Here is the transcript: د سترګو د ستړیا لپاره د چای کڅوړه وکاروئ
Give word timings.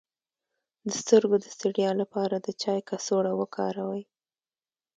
د 0.89 0.89
سترګو 1.01 1.35
د 1.41 1.45
ستړیا 1.55 1.91
لپاره 2.01 2.35
د 2.39 2.47
چای 2.61 2.79
کڅوړه 2.89 3.33
وکاروئ 3.39 4.03